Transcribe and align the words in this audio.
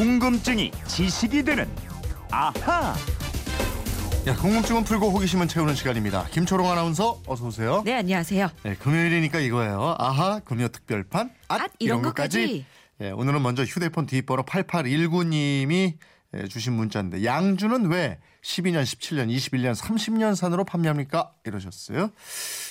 궁금증이 0.00 0.70
지식이 0.86 1.42
되는 1.42 1.68
아하. 2.30 2.96
야, 4.26 4.34
궁금증은 4.34 4.82
풀고 4.84 5.10
호기심은 5.10 5.46
채우는 5.46 5.74
시간입니다. 5.74 6.24
김초롱 6.30 6.70
아나운서 6.70 7.20
어서 7.26 7.44
오세요. 7.44 7.82
네, 7.84 7.96
안녕하세요. 7.96 8.48
네, 8.62 8.76
금요일이니까 8.76 9.40
이거예요. 9.40 9.96
아하, 9.98 10.38
금요 10.38 10.68
특별판. 10.68 11.30
앗, 11.48 11.60
앗, 11.60 11.70
이런 11.80 12.00
것까지. 12.00 12.64
예, 13.02 13.10
오늘은 13.10 13.42
먼저 13.42 13.62
휴대폰 13.62 14.06
뒷번호 14.06 14.44
8819님이 14.44 15.98
예, 16.32 16.48
주신 16.48 16.72
문자인데 16.72 17.22
양주는 17.22 17.90
왜 17.90 18.20
12년, 18.40 18.84
17년, 18.84 19.28
21년, 19.28 19.74
30년 19.76 20.34
산으로 20.34 20.64
판매합니까? 20.64 21.34
이러셨어요. 21.44 22.08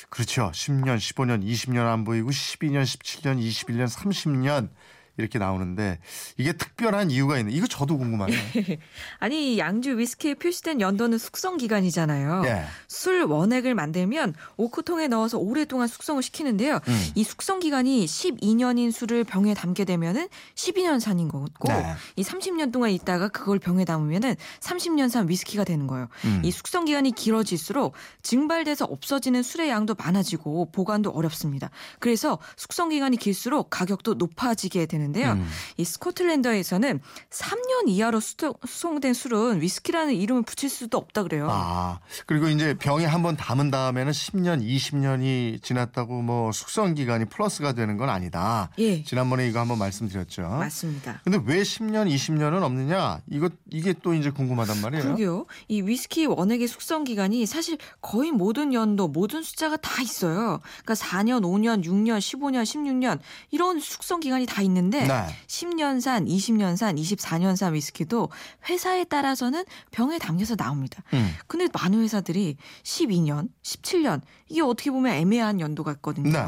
그렇죠. 0.10 0.50
10년, 0.52 0.98
15년, 0.98 1.46
20년 1.46 1.86
안 1.86 2.06
보이고 2.06 2.32
12년, 2.32 2.82
17년, 2.82 3.40
21년, 3.40 3.88
30년 3.88 4.70
이렇게 5.20 5.40
나오는데 5.40 6.00
이게 6.38 6.54
특별한 6.54 7.12
이유가 7.12 7.38
있는. 7.38 7.54
이거 7.54 7.68
저도 7.68 7.98
궁금하네요. 7.98 8.40
아니, 9.20 9.58
양주 9.58 9.98
위스키에 9.98 10.36
표시된 10.36 10.82
연도는 10.82 11.18
숙성 11.18 11.58
기간이잖아요. 11.58 12.44
예. 12.46 12.64
술 12.88 13.24
원액을 13.24 13.76
만들면 13.76 14.34
오크통에 14.58 15.08
넣어서 15.08 15.38
오랫동안 15.38 15.88
숙성을 15.88 16.22
시키는데요. 16.24 16.80
음. 16.88 17.08
이 17.16 17.24
숙성 17.24 17.60
기간이 17.60 18.06
12년인 18.06 18.92
술을 18.92 19.24
병에 19.24 19.54
담게 19.54 19.86
되면은 19.86 20.30
12년 20.56 21.00
산인 21.00 21.28
거고 21.28 21.68
네. 21.68 21.94
이 22.16 22.24
30년 22.24 22.72
동안 22.72 22.92
있다가 22.92 23.28
그걸 23.28 23.60
병에 23.60 23.86
담으면은 23.86 24.36
30년 24.60 25.10
산 25.10 25.28
위스키가 25.30 25.64
되는 25.64 25.88
거예요. 25.88 26.08
음. 26.26 26.42
이 26.44 26.52
숙성 26.52 26.86
기간이 26.86 27.12
길어질수록 27.12 27.94
증발돼서 28.22 28.86
없어지는 28.86 29.44
술의 29.44 29.70
양도 29.70 29.96
많아지고 29.96 30.72
보관도 30.72 31.12
어렵습니다. 31.12 31.70
그래서 32.00 32.40
숙성 32.56 32.90
기간이 32.90 33.18
길수록 33.18 33.70
가격도 33.70 34.16
높아지게 34.16 34.86
되는 34.86 35.09
데요. 35.12 35.32
음. 35.34 35.48
이 35.78 35.84
스코틀랜드에서는 35.84 37.00
3년 37.30 37.88
이하로 37.88 38.20
수도- 38.20 38.56
수송된 38.68 39.14
술은 39.14 39.62
위스키라는 39.62 40.14
이름을 40.16 40.44
붙일 40.44 40.70
수도 40.70 40.98
없다 40.98 41.24
그래요. 41.24 41.48
아, 41.50 42.00
그리고 42.26 42.48
이제 42.48 42.74
병에 42.78 43.06
한번 43.06 43.38
담은 43.38 43.72
다음에는 43.72 44.12
10년, 44.12 44.62
20년이 44.64 45.62
지났다고 45.64 46.22
뭐 46.22 46.52
숙성 46.52 46.94
기간이 46.94 47.26
플러스가 47.26 47.74
되는 47.74 47.98
건 47.98 48.10
아니다. 48.10 48.70
예. 48.80 49.04
지난번에 49.04 49.48
이거 49.48 49.60
한번 49.60 49.78
말씀드렸죠. 49.80 50.42
맞습니다. 50.42 51.22
근데 51.24 51.40
왜 51.46 51.62
10년, 51.62 52.14
20년은 52.14 52.62
없느냐? 52.64 53.22
이거 53.30 53.50
이게 53.72 53.94
또 54.02 54.14
이제 54.14 54.30
궁금하단 54.30 54.82
말이에요. 54.82 55.04
그러게요. 55.04 55.46
이 55.68 55.82
위스키 55.82 56.26
원액의 56.26 56.68
숙성 56.68 57.04
기간이 57.04 57.46
사실 57.46 57.78
거의 58.02 58.32
모든 58.32 58.74
연도, 58.74 59.08
모든 59.08 59.44
숫자가 59.44 59.78
다 59.78 60.02
있어요. 60.02 60.60
그러니까 60.84 60.94
4년, 60.96 61.42
5년, 61.44 61.84
6년, 61.86 62.18
15년, 62.20 62.64
16년 62.64 63.20
이런 63.52 63.80
숙성 63.80 64.20
기간이 64.20 64.46
다 64.46 64.62
있는데 64.62 64.89
네. 64.90 65.26
10년산, 65.48 66.28
20년산, 66.28 66.98
24년산 66.98 67.74
위스키도 67.74 68.30
회사에 68.70 69.04
따라서는 69.04 69.66
병에 69.92 70.18
담겨서 70.18 70.56
나옵니다. 70.56 71.04
음. 71.14 71.34
근데 71.48 71.68
많은 71.74 72.02
회사들이 72.02 72.58
12년, 72.84 73.50
17년 73.64 74.22
이게 74.48 74.62
어떻게 74.62 74.92
보면 74.92 75.14
애매한 75.14 75.60
연도가 75.60 75.92
있거든요. 75.94 76.32
네. 76.32 76.44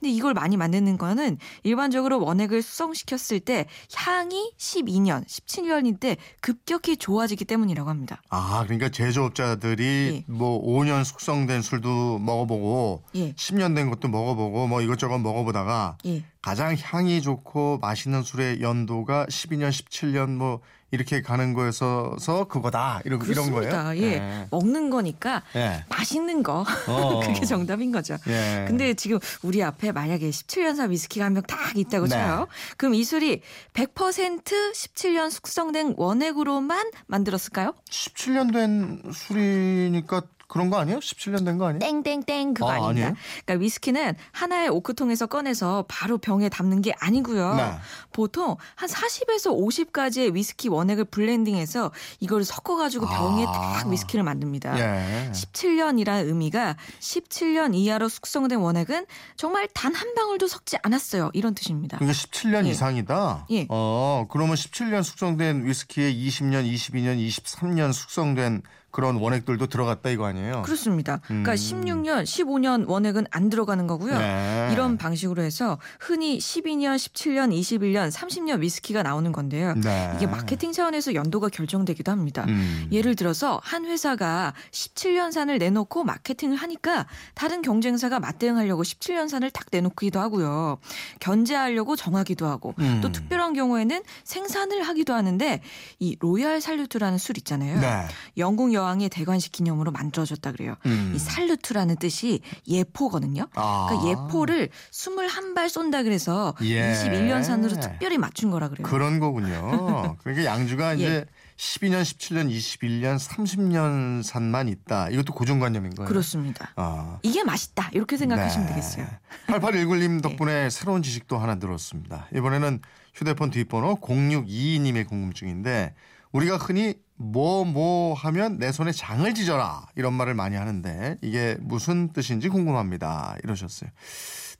근데 0.00 0.10
이걸 0.10 0.34
많이 0.34 0.56
만드는 0.56 0.98
거는 0.98 1.38
일반적으로 1.62 2.20
원액을 2.20 2.60
숙성시켰을 2.62 3.40
때 3.40 3.66
향이 3.94 4.52
12년, 4.58 5.24
17년일 5.26 6.00
때 6.00 6.16
급격히 6.40 6.96
좋아지기 6.96 7.44
때문이라고 7.44 7.88
합니다. 7.88 8.20
아, 8.30 8.64
그러니까 8.64 8.88
제조업자들이 8.88 10.24
예. 10.28 10.32
뭐 10.32 10.62
5년 10.64 11.04
숙성된 11.04 11.62
술도 11.62 12.18
먹어보고 12.18 13.04
예. 13.14 13.32
10년 13.32 13.74
된 13.74 13.90
것도 13.90 14.08
먹어보고 14.08 14.66
뭐 14.66 14.82
이것저것 14.82 15.18
먹어보다가 15.18 15.98
예. 16.06 16.24
가장 16.46 16.76
향이 16.80 17.22
좋고 17.22 17.78
맛있는 17.78 18.22
술의 18.22 18.60
연도가 18.60 19.26
12년, 19.26 19.70
17년 19.70 20.36
뭐 20.36 20.60
이렇게 20.92 21.20
가는 21.20 21.54
거여서 21.54 22.14
그거다 22.48 23.00
이런 23.04 23.20
이런 23.22 23.50
그렇습니다. 23.50 23.82
거예요. 23.82 24.00
예. 24.04 24.18
네. 24.20 24.46
먹는 24.52 24.90
거니까 24.90 25.42
예. 25.56 25.84
맛있는 25.88 26.44
거. 26.44 26.64
어. 26.86 27.18
그게 27.26 27.44
정답인 27.44 27.90
거죠. 27.90 28.16
예. 28.28 28.64
근데 28.68 28.94
지금 28.94 29.18
우리 29.42 29.60
앞에 29.60 29.90
만약에 29.90 30.30
17년산 30.30 30.90
위스키가 30.90 31.24
한 31.24 31.34
병딱 31.34 31.76
있다고 31.78 32.06
네. 32.06 32.10
쳐요. 32.10 32.46
그럼 32.76 32.94
이 32.94 33.02
술이 33.02 33.42
100% 33.72 34.44
17년 34.44 35.32
숙성된 35.32 35.94
원액으로만 35.96 36.92
만들었을까요? 37.08 37.74
17년 37.90 38.52
된 38.52 39.02
술이니까 39.12 40.22
그런 40.48 40.70
거 40.70 40.78
아니에요? 40.78 40.98
17년 41.00 41.44
된 41.44 41.58
거 41.58 41.66
아니에요? 41.66 41.80
땡땡땡 42.02 42.54
그거 42.54 42.70
아, 42.70 42.74
아, 42.74 42.92
닙니다? 42.92 43.14
그러니까 43.44 43.62
위스키는 43.62 44.14
하나의 44.32 44.68
오크통에서 44.68 45.26
꺼내서 45.26 45.84
바로 45.88 46.18
병에 46.18 46.48
담는 46.48 46.82
게 46.82 46.92
아니고요. 47.00 47.54
네. 47.56 47.72
보통 48.12 48.56
한 48.76 48.88
40에서 48.88 49.56
50가지의 49.56 50.34
위스키 50.34 50.68
원액을 50.68 51.06
블렌딩해서 51.06 51.90
이걸 52.20 52.44
섞어 52.44 52.76
가지고 52.76 53.06
병에 53.06 53.44
아. 53.48 53.52
딱 53.80 53.88
위스키를 53.88 54.22
만듭니다. 54.22 54.78
예. 54.78 55.30
17년이라는 55.32 56.26
의미가 56.26 56.76
17년 57.00 57.74
이하로 57.74 58.08
숙성된 58.08 58.58
원액은 58.58 59.06
정말 59.36 59.66
단 59.74 59.96
한 59.96 60.14
방울도 60.14 60.46
섞지 60.46 60.76
않았어요. 60.82 61.30
이런 61.32 61.54
뜻입니다. 61.54 61.96
그게 61.96 62.12
17년 62.12 62.66
예. 62.66 62.70
이상이다. 62.70 63.46
예. 63.50 63.66
어, 63.70 64.26
그러면 64.30 64.54
17년 64.56 65.02
숙성된 65.02 65.64
위스키에 65.64 66.12
20년, 66.12 66.70
22년, 66.70 67.16
23년 67.26 67.94
숙성된 67.94 68.60
그런 68.96 69.16
원액들도 69.16 69.66
들어갔다 69.66 70.08
이거 70.08 70.24
아니에요? 70.24 70.62
그렇습니다. 70.62 71.20
그러니까 71.26 71.52
음. 71.52 71.54
16년, 71.54 72.24
15년 72.24 72.88
원액은 72.88 73.26
안 73.30 73.50
들어가는 73.50 73.86
거고요. 73.86 74.18
네. 74.18 74.70
이런 74.72 74.96
방식으로 74.96 75.42
해서 75.42 75.78
흔히 76.00 76.38
12년, 76.38 76.96
17년, 76.96 77.52
21년, 77.52 78.10
30년 78.10 78.60
위스키가 78.60 79.02
나오는 79.02 79.30
건데요. 79.32 79.74
네. 79.74 80.14
이게 80.16 80.26
마케팅 80.26 80.72
차원에서 80.72 81.12
연도가 81.12 81.50
결정되기도 81.50 82.10
합니다. 82.10 82.46
음. 82.48 82.88
예를 82.90 83.16
들어서 83.16 83.60
한 83.62 83.84
회사가 83.84 84.54
17년산을 84.70 85.58
내놓고 85.58 86.02
마케팅을 86.02 86.56
하니까 86.56 87.06
다른 87.34 87.60
경쟁사가 87.60 88.18
맞대응하려고 88.18 88.82
17년산을 88.82 89.52
딱 89.52 89.66
내놓기도 89.70 90.20
하고요. 90.20 90.78
견제하려고 91.20 91.96
정하기도 91.96 92.46
하고 92.46 92.72
음. 92.78 93.00
또 93.02 93.12
특별한 93.12 93.52
경우에는 93.52 94.02
생산을 94.24 94.84
하기도 94.84 95.12
하는데 95.12 95.60
이 95.98 96.16
로얄 96.18 96.62
살루트라는 96.62 97.18
술 97.18 97.36
있잖아요. 97.36 97.78
네. 97.78 98.06
영국 98.38 98.72
여 98.72 98.85
왕의 98.86 99.08
대관식 99.08 99.52
기념으로 99.52 99.90
만들어졌다 99.90 100.52
그래요. 100.52 100.76
음. 100.86 101.12
이 101.14 101.18
살루트라는 101.18 101.96
뜻이 101.96 102.40
예포거든요. 102.68 103.48
아. 103.54 103.88
그러니까 103.88 104.10
예포를 104.10 104.68
21발 104.92 105.68
쏜다 105.68 106.04
그래서 106.04 106.54
예. 106.62 106.92
21년산으로 106.92 107.80
특별히 107.80 108.16
맞춘 108.16 108.50
거라 108.50 108.68
그래요. 108.68 108.86
그런 108.86 109.18
거군요. 109.18 110.16
그러니까 110.22 110.44
양주가 110.44 110.98
예. 110.98 111.02
이제 111.02 111.24
12년, 111.56 112.02
17년, 112.02 112.50
21년, 112.50 113.18
30년 113.18 114.22
산만 114.22 114.68
있다. 114.68 115.08
이것도 115.10 115.32
고정관념인 115.32 115.94
거예요. 115.94 116.08
그렇습니다. 116.08 116.70
아. 116.76 117.18
이게 117.22 117.42
맛있다 117.42 117.90
이렇게 117.92 118.16
생각하시면 118.16 118.66
네. 118.66 118.74
되겠어요. 118.74 119.06
8819님 119.48 120.22
덕분에 120.22 120.70
새로운 120.70 121.02
지식도 121.02 121.38
하나 121.38 121.56
늘었습니다. 121.56 122.28
이번에는 122.34 122.80
휴대폰 123.14 123.50
뒷번호 123.50 123.96
0622님의 123.96 125.08
궁금증인데 125.08 125.94
우리가 126.36 126.58
흔히 126.58 126.94
뭐뭐 127.16 128.12
하면 128.12 128.58
내 128.58 128.70
손에 128.70 128.92
장을 128.92 129.32
지져라 129.32 129.86
이런 129.96 130.12
말을 130.12 130.34
많이 130.34 130.54
하는데 130.54 131.16
이게 131.22 131.56
무슨 131.60 132.12
뜻인지 132.12 132.50
궁금합니다. 132.50 133.36
이러셨어요. 133.42 133.88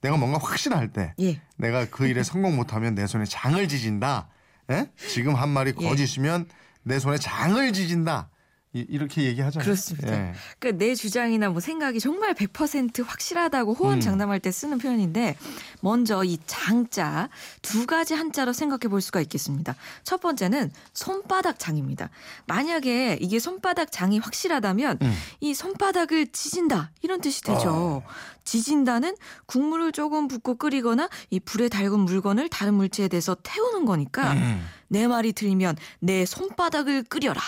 내가 0.01 0.17
뭔가 0.17 0.39
확신할 0.39 0.91
때 0.91 1.13
예. 1.19 1.39
내가 1.57 1.85
그 1.85 2.07
일에 2.07 2.23
성공 2.23 2.55
못하면 2.55 2.95
내 2.95 3.05
손에 3.05 3.25
장을 3.25 3.67
지진다. 3.67 4.27
예? 4.71 4.89
지금 4.97 5.35
한 5.35 5.49
말이 5.49 5.73
예. 5.79 5.87
거짓이면 5.87 6.47
내 6.81 6.97
손에 6.97 7.17
장을 7.17 7.71
지진다. 7.73 8.31
이- 8.79 8.85
이렇게 8.89 9.23
얘기하잖아요. 9.23 9.65
그렇습니다. 9.65 10.11
예. 10.13 10.33
그러니까 10.59 10.83
내 10.85 10.95
주장이나 10.95 11.49
뭐 11.49 11.59
생각이 11.59 11.99
정말 11.99 12.33
100% 12.33 13.03
확실하다고 13.05 13.71
음. 13.73 13.75
호언장담할 13.75 14.39
때 14.39 14.51
쓰는 14.51 14.77
표현인데 14.77 15.35
먼저 15.81 16.23
이 16.23 16.37
장자 16.45 17.29
두 17.61 17.85
가지 17.85 18.13
한자로 18.13 18.53
생각해 18.53 18.89
볼 18.89 19.01
수가 19.01 19.21
있겠습니다. 19.21 19.75
첫 20.03 20.19
번째는 20.21 20.71
손바닥 20.93 21.59
장입니다. 21.59 22.09
만약에 22.47 23.17
이게 23.21 23.39
손바닥 23.39 23.91
장이 23.91 24.19
확실하다면 24.19 24.99
음. 25.01 25.13
이 25.39 25.53
손바닥을 25.53 26.27
지진다 26.27 26.91
이런 27.01 27.21
뜻이 27.21 27.41
되죠. 27.41 28.03
지진다는 28.43 29.15
국물을 29.45 29.91
조금 29.91 30.27
붓고 30.29 30.55
끓이거나 30.55 31.09
이 31.29 31.39
불에 31.39 31.67
달군 31.67 32.01
물건을 32.01 32.47
다른 32.49 32.75
물체에 32.75 33.09
대서 33.09 33.35
태우는 33.43 33.85
거니까 33.85 34.31
음. 34.33 34.65
내 34.87 35.07
말이 35.07 35.33
들리면 35.33 35.77
내 35.99 36.25
손바닥을 36.25 37.03
끓여라. 37.03 37.41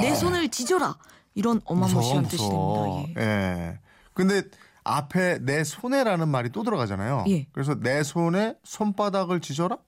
내 0.00 0.14
손을 0.14 0.48
지져라. 0.48 0.96
이런 1.34 1.60
어마무시한 1.64 2.28
뜻이 2.28 2.48
됩니다. 2.48 3.14
예. 3.18 3.22
예. 3.22 3.78
근데 4.12 4.42
앞에 4.84 5.38
내 5.40 5.64
손에라는 5.64 6.28
말이 6.28 6.50
또 6.50 6.62
들어가잖아요. 6.62 7.24
예. 7.28 7.46
그래서 7.52 7.74
내 7.74 8.02
손에 8.02 8.54
손바닥을 8.62 9.40
지져라? 9.40 9.78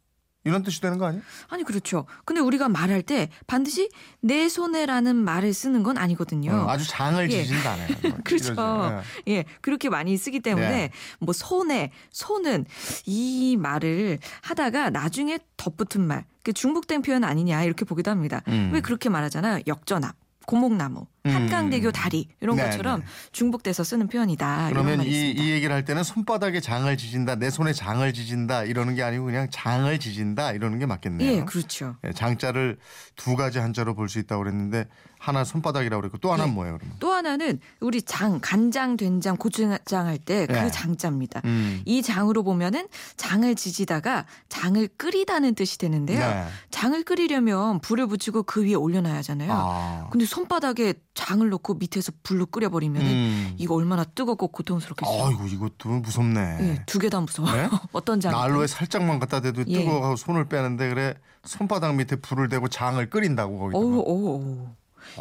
이런 0.46 0.62
뜻이 0.62 0.80
되는 0.80 0.96
거 0.96 1.06
아니에요? 1.06 1.22
아니 1.48 1.64
그렇죠. 1.64 2.06
근데 2.24 2.40
우리가 2.40 2.68
말할 2.68 3.02
때 3.02 3.28
반드시 3.48 3.90
내 4.20 4.48
손에라는 4.48 5.16
말을 5.16 5.52
쓰는 5.52 5.82
건 5.82 5.98
아니거든요. 5.98 6.52
어, 6.52 6.70
아주 6.70 6.86
장을 6.88 7.30
예. 7.32 7.42
지진다네. 7.42 7.86
그렇죠. 8.24 8.52
이러죠. 8.52 9.02
예, 9.26 9.44
그렇게 9.60 9.90
많이 9.90 10.16
쓰기 10.16 10.38
때문에 10.38 10.70
네. 10.70 10.90
뭐 11.18 11.32
손에 11.32 11.90
손은 12.10 12.64
이 13.06 13.56
말을 13.58 14.20
하다가 14.42 14.90
나중에 14.90 15.40
덧붙은 15.56 16.06
말, 16.06 16.24
그 16.44 16.52
중복된 16.52 17.02
표현 17.02 17.24
아니냐 17.24 17.64
이렇게 17.64 17.84
보기도 17.84 18.12
합니다. 18.12 18.42
음. 18.46 18.70
왜 18.72 18.80
그렇게 18.80 19.08
말하잖아요. 19.08 19.62
역전압, 19.66 20.14
고목나무, 20.46 21.06
음. 21.26 21.34
한강대교 21.34 21.92
다리 21.92 22.28
이런 22.40 22.56
네, 22.56 22.64
것처럼 22.64 23.00
네. 23.00 23.06
중복돼서 23.32 23.84
쓰는 23.84 24.08
표현이다. 24.08 24.68
그러면 24.70 25.02
이. 25.02 25.26
이 25.36 25.50
얘기를 25.50 25.74
할 25.74 25.84
때는 25.84 26.02
손바닥에 26.02 26.60
장을 26.60 26.96
지진다, 26.96 27.34
내 27.36 27.50
손에 27.50 27.72
장을 27.72 28.10
지진다 28.12 28.64
이러는 28.64 28.94
게 28.94 29.02
아니고 29.02 29.24
그냥 29.26 29.48
장을 29.50 29.98
지진다 29.98 30.52
이러는 30.52 30.78
게 30.78 30.86
맞겠네요. 30.86 31.30
예, 31.30 31.44
그렇죠. 31.44 31.96
예, 32.04 32.12
장자를 32.12 32.78
두 33.16 33.36
가지 33.36 33.58
한자로 33.58 33.94
볼 33.94 34.06
수 34.08 34.18
있다고 34.20 34.44
그랬는데 34.44 34.86
하나 35.18 35.42
손바닥이라고 35.42 36.00
그랬고 36.00 36.18
또 36.18 36.32
하나는 36.32 36.52
예. 36.52 36.54
뭐예요, 36.54 36.76
그러면? 36.78 36.96
또 37.00 37.12
하나는 37.12 37.58
우리 37.80 38.02
장, 38.02 38.38
간장, 38.40 38.96
된장, 38.96 39.36
고추장 39.36 40.06
할 40.06 40.18
때그 40.18 40.52
네. 40.52 40.70
장자입니다. 40.70 41.40
음. 41.44 41.82
이 41.84 42.02
장으로 42.02 42.44
보면은 42.44 42.86
장을 43.16 43.52
지지다가 43.54 44.26
장을 44.48 44.86
끓이다는 44.96 45.54
뜻이 45.56 45.78
되는데요. 45.78 46.20
네. 46.20 46.44
장을 46.70 47.02
끓이려면 47.02 47.80
불을 47.80 48.06
붙이고 48.06 48.44
그 48.44 48.64
위에 48.64 48.74
올려놔야 48.74 49.16
하잖아요. 49.16 49.50
아. 49.52 50.08
근데 50.12 50.24
손바닥에 50.26 50.94
장을 51.16 51.48
넣고 51.48 51.74
밑에서 51.74 52.12
불로 52.22 52.46
끓여버리면 52.46 53.02
은 53.02 53.06
음. 53.08 53.54
이거 53.56 53.74
얼마나 53.74 54.04
뜨겁고 54.04 54.48
고통스럽겠어요. 54.48 55.26
아이고 55.26 55.46
이것도 55.46 55.88
무섭네. 55.88 56.58
예, 56.60 56.82
두개 56.86 57.08
다 57.08 57.20
무서워요. 57.20 57.54
네? 57.54 57.68
어떤 57.92 58.20
장? 58.20 58.32
난로에 58.32 58.66
살짝만 58.66 59.18
갖다 59.18 59.40
대도 59.40 59.64
예. 59.66 59.78
뜨거워서 59.80 60.16
손을 60.16 60.44
빼는데 60.48 60.90
그래 60.90 61.14
손바닥 61.44 61.96
밑에 61.96 62.16
불을 62.16 62.48
대고 62.48 62.68
장을 62.68 63.04
끓인다고 63.08 63.58
거기다가. 63.58 63.84
어우, 63.84 63.98
어우, 64.06 64.28
어우. 64.28 64.68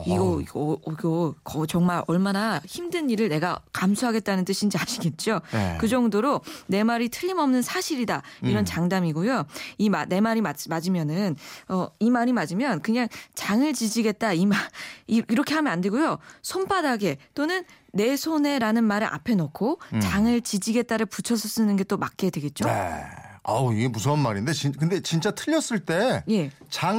이거 0.06 0.40
이거 0.42 0.78
이거 0.88 1.36
거- 1.44 1.66
정말 1.66 2.04
얼마나 2.08 2.62
힘든 2.66 3.10
일을 3.10 3.30
내가 3.30 3.60
감수하겠다는 3.74 4.46
뜻인지 4.46 4.78
아시겠죠? 4.78 5.42
네. 5.52 5.78
그 5.80 5.88
정도로 5.88 6.42
내 6.68 6.84
말이 6.84 7.10
틀림없는 7.10 7.62
사실이다 7.62 8.22
이런 8.44 8.60
음. 8.64 8.66
장담이고요. 8.66 9.46
이 9.78 9.90
내 10.10 10.20
말이 10.22 10.42
맞, 10.42 10.58
맞으면은 10.68 11.36
어, 11.70 11.88
이 12.00 12.10
말이 12.10 12.34
맞으면 12.34 12.82
그냥 12.82 13.08
장을 13.36 13.72
지지겠다 13.74 14.34
이 14.34 14.46
말 14.46 14.60
이렇게 15.08 15.54
하면 15.56 15.72
안 15.72 15.82
되고요. 15.82 16.18
손바닥에 16.42 17.18
또는 17.34 17.64
내 17.94 18.18
손에라는 18.18 18.84
말을 18.84 19.08
앞에 19.08 19.36
놓고 19.36 19.80
음. 19.94 20.00
장을 20.02 20.42
지지겠다를 20.42 21.06
붙여서 21.06 21.48
쓰는 21.48 21.76
게 21.78 21.86
또 21.86 21.98
맞게 21.98 22.32
되겠죠. 22.32 22.66
네. 22.66 23.04
아우 23.48 23.74
이게 23.74 23.88
무서운 23.88 24.20
말인데 24.20 24.54
진, 24.54 24.72
근데 24.72 25.00
진짜 25.02 25.30
틀렸을 25.30 25.86
때장 25.86 26.24
예, 26.30 26.50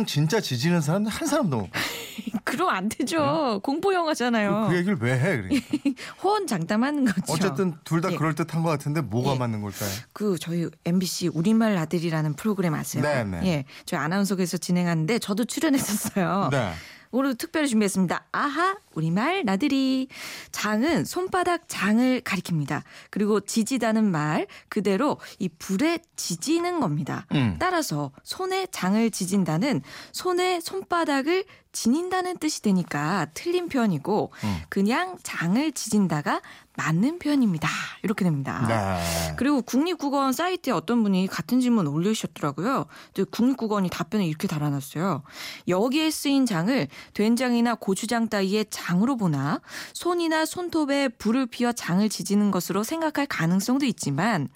진짜 0.07 0.41
지지는 0.41 0.81
사람 0.81 1.05
한 1.07 1.27
사람도 1.27 1.57
못 1.59 1.71
봐. 1.71 1.79
그럼 2.45 2.69
안 2.69 2.89
되죠. 2.89 3.61
공포 3.65 3.93
영화잖아요. 3.93 4.69
그 4.71 4.77
얘기를 4.77 4.97
왜 5.01 5.19
해? 5.19 5.37
그러니까. 5.37 5.67
호언 6.23 6.47
장담하는 6.47 7.05
거죠. 7.05 7.33
어쨌든 7.33 7.75
둘다 7.83 8.13
예. 8.13 8.17
그럴 8.17 8.37
듯한 8.37 8.63
것 8.63 8.69
같은데 8.71 9.01
뭐가 9.01 9.35
예. 9.35 9.39
맞는 9.39 9.61
걸까요? 9.61 9.91
그 10.13 10.39
저희 10.39 10.69
MBC 10.85 11.29
우리말 11.29 11.77
아들이라는 11.77 12.35
프로그램 12.35 12.75
아세요? 12.75 13.03
네, 13.03 13.25
네. 13.25 13.41
예, 13.45 13.65
저희 13.85 13.99
아나운서에서 13.99 14.57
진행하는데 14.57 15.19
저도 15.19 15.45
출연했었어요. 15.45 16.51
네. 16.53 16.73
오늘 17.11 17.35
특별히 17.35 17.69
준비했습니다. 17.69 18.27
아하, 18.33 18.77
우리말 18.95 19.45
나들이. 19.45 20.09
장은 20.53 21.05
손바닥 21.05 21.65
장을 21.69 22.21
가리킵니다. 22.21 22.83
그리고 23.11 23.41
지지다는 23.41 24.11
말 24.11 24.47
그대로 24.69 25.19
이 25.39 25.49
불에 25.49 25.99
지지는 26.17 26.81
겁니다. 26.81 27.27
음. 27.33 27.57
따라서 27.59 28.13
손에 28.23 28.67
장을 28.71 29.11
지진다는 29.11 29.83
손에 30.13 30.61
손바닥을 30.61 31.45
지닌다는 31.73 32.39
뜻이 32.39 32.63
되니까 32.63 33.27
틀린 33.35 33.69
표현이고 33.69 34.33
음. 34.45 34.57
그냥 34.71 35.19
장을 35.23 35.73
지진다가 35.73 36.41
맞는 36.77 37.19
표현입니다. 37.19 37.69
이렇게 38.03 38.25
됩니다. 38.25 38.65
네. 38.69 39.35
그리고 39.37 39.63
국립국어원 39.63 40.33
사이트에 40.33 40.73
어떤 40.73 41.03
분이 41.03 41.27
같은 41.27 41.61
질문 41.61 41.87
올리셨더라고요. 41.87 42.87
또 43.15 43.25
국립국어원이 43.27 43.89
답변을 43.91 44.25
이렇게 44.25 44.47
달아놨어요. 44.49 45.23
여기에 45.69 46.11
쓰인 46.11 46.47
장을 46.47 46.89
된장이나 47.15 47.75
고추장 47.75 48.29
따위의 48.29 48.67
장으로 48.71 49.17
보나 49.17 49.61
손이나 49.93 50.45
손톱에 50.45 51.09
불을 51.09 51.47
피워 51.47 51.73
장을 51.73 52.07
지지는 52.09 52.51
것으로 52.51 52.83
생각할 52.83 53.27
가능성도 53.27 53.87
있지만 53.87 54.49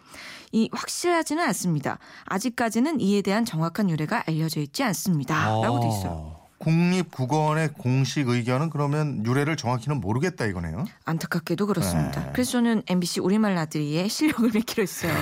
이 0.53 0.69
확실하지는 0.73 1.43
않습니다. 1.45 1.99
아직까지는 2.25 3.01
이에 3.01 3.23
대한 3.23 3.45
정확한 3.45 3.89
유래가 3.89 4.25
알려져 4.27 4.61
있지 4.61 4.83
않습니다. 4.83 5.61
라고 5.61 5.81
돼 5.81 5.89
있어요. 5.89 6.40
어. 6.61 6.65
국립국어원의 6.65 7.71
공식 7.73 8.29
의견은 8.29 8.71
그러면 8.71 9.25
유래를 9.25 9.57
정확히는 9.57 10.01
모르겠다 10.01 10.45
이거네요. 10.47 10.85
안타깝게도 11.05 11.67
그렇습니다. 11.67 12.25
네. 12.25 12.31
그래서 12.33 12.53
저는 12.53 12.83
MBC 12.87 13.21
우리말 13.21 13.55
나들이의 13.55 14.09
실력을 14.09 14.51
믿기로 14.55 14.83
했어요. 14.83 15.13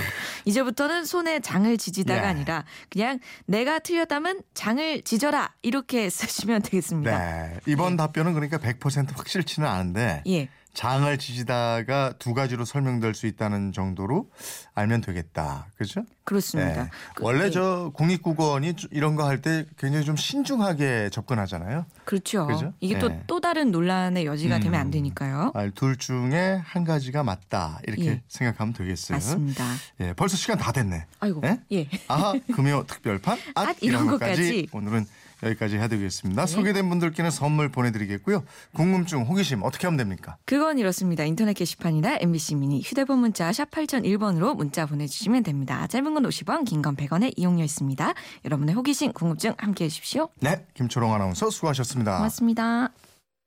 이제부터는 0.44 1.04
손에 1.04 1.40
장을 1.40 1.76
지지다가 1.76 2.24
예. 2.24 2.26
아니라 2.26 2.64
그냥 2.90 3.20
내가 3.46 3.78
틀렸다면 3.78 4.42
장을 4.54 5.02
지져라 5.02 5.54
이렇게 5.62 6.10
쓰시면 6.10 6.62
되겠습니다. 6.62 7.18
네. 7.18 7.60
이번 7.66 7.96
답변은 7.96 8.34
그러니까 8.34 8.58
100% 8.58 9.16
확실치는 9.16 9.68
않은데 9.68 10.22
예. 10.26 10.48
장을 10.78 11.18
지지다가 11.18 12.12
두 12.20 12.34
가지로 12.34 12.64
설명될 12.64 13.12
수 13.12 13.26
있다는 13.26 13.72
정도로 13.72 14.30
알면 14.76 15.00
되겠다. 15.00 15.66
그렇죠? 15.74 16.04
그렇습니다. 16.22 16.84
네. 16.84 16.90
그, 17.16 17.24
원래 17.24 17.46
예. 17.46 17.50
저 17.50 17.90
국립국어원이 17.94 18.74
이런 18.92 19.16
거 19.16 19.24
할 19.26 19.42
때 19.42 19.64
굉장히 19.76 20.04
좀 20.04 20.14
신중하게 20.14 21.10
접근하잖아요. 21.10 21.84
그렇죠. 22.04 22.46
그죠? 22.46 22.72
이게 22.78 22.96
또 23.00 23.10
예. 23.10 23.24
또 23.26 23.40
다른 23.40 23.72
논란의 23.72 24.24
여지가 24.24 24.60
되면 24.60 24.78
안 24.78 24.86
음. 24.86 24.90
되니까요. 24.92 25.50
아, 25.52 25.68
둘 25.74 25.96
중에 25.96 26.60
한 26.64 26.84
가지가 26.84 27.24
맞다 27.24 27.80
이렇게 27.88 28.06
예. 28.06 28.22
생각하면 28.28 28.72
되겠어요. 28.72 29.16
맞습니다. 29.16 29.64
예, 30.00 30.12
벌써 30.12 30.36
시간 30.36 30.58
다 30.58 30.70
됐네. 30.70 31.06
아이고. 31.18 31.40
예? 31.44 31.60
예. 31.72 31.88
아하 32.06 32.34
금요 32.54 32.84
특별판 32.86 33.36
앗, 33.56 33.68
앗, 33.70 33.76
이런 33.80 34.04
이런 34.04 34.18
것까지. 34.18 34.42
네. 34.42 34.66
오늘은 34.70 35.06
여기까지 35.42 35.78
해드리겠습니다. 35.78 36.46
소개된 36.46 36.88
분들께는 36.88 37.30
선물 37.30 37.68
보내드리겠고요. 37.70 38.44
궁금증, 38.74 39.22
호기심 39.22 39.62
어떻게 39.62 39.86
하면 39.86 39.96
됩니까? 39.96 40.36
그건 40.44 40.78
이렇습니다. 40.78 41.24
인터넷 41.24 41.54
게시판이나 41.54 42.18
MBC 42.20 42.56
미니 42.56 42.80
휴대폰 42.80 43.18
문자 43.20 43.52
샵 43.52 43.70
8001번으로 43.70 44.56
문자 44.56 44.86
보내주시면 44.86 45.42
됩니다. 45.44 45.86
짧은 45.86 46.14
건 46.14 46.22
50원, 46.24 46.64
긴 46.64 46.82
건 46.82 46.96
100원의 46.96 47.32
이용료 47.36 47.62
있습니다. 47.64 48.14
여러분의 48.44 48.74
호기심, 48.74 49.12
궁금증 49.12 49.54
함께해 49.58 49.88
주십시오. 49.88 50.28
네, 50.40 50.64
김초롱 50.74 51.12
아나운서 51.14 51.50
수고하셨습니다. 51.50 52.16
고맙습니다. 52.16 52.90